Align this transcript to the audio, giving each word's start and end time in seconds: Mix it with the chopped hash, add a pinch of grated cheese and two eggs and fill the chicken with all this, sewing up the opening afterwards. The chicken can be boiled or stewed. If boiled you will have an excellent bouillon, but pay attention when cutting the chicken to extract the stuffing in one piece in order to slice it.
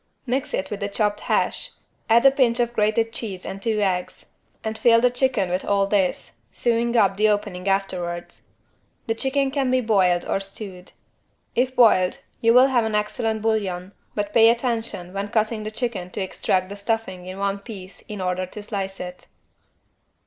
Mix 0.25 0.51
it 0.55 0.71
with 0.71 0.79
the 0.79 0.89
chopped 0.89 1.19
hash, 1.19 1.73
add 2.09 2.25
a 2.25 2.31
pinch 2.31 2.59
of 2.59 2.73
grated 2.73 3.13
cheese 3.13 3.45
and 3.45 3.61
two 3.61 3.81
eggs 3.81 4.25
and 4.63 4.75
fill 4.75 4.99
the 4.99 5.11
chicken 5.11 5.47
with 5.51 5.63
all 5.63 5.85
this, 5.85 6.41
sewing 6.51 6.97
up 6.97 7.17
the 7.17 7.29
opening 7.29 7.67
afterwards. 7.67 8.47
The 9.05 9.13
chicken 9.13 9.51
can 9.51 9.69
be 9.69 9.79
boiled 9.79 10.25
or 10.25 10.39
stewed. 10.39 10.93
If 11.53 11.75
boiled 11.75 12.17
you 12.39 12.51
will 12.51 12.65
have 12.69 12.83
an 12.83 12.95
excellent 12.95 13.43
bouillon, 13.43 13.91
but 14.15 14.33
pay 14.33 14.49
attention 14.49 15.13
when 15.13 15.27
cutting 15.27 15.65
the 15.65 15.69
chicken 15.69 16.09
to 16.09 16.21
extract 16.21 16.69
the 16.69 16.75
stuffing 16.75 17.27
in 17.27 17.37
one 17.37 17.59
piece 17.59 18.01
in 18.01 18.21
order 18.21 18.47
to 18.47 18.63
slice 18.63 18.99
it. 18.99 19.27